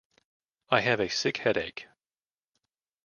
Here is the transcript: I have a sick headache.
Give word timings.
I 0.71 0.81
have 0.81 0.99
a 0.99 1.09
sick 1.09 1.37
headache. 1.37 1.87